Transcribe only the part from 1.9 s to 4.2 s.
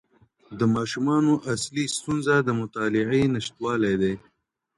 ستونزه د مطالعې نشتوالی دی.